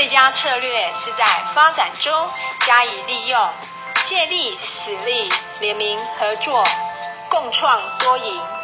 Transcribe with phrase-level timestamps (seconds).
[0.00, 2.26] 最佳策略是在发展中
[2.60, 3.50] 加以利用
[4.06, 5.30] 借力使力
[5.60, 6.66] 联名合作
[7.28, 8.59] 共创多赢。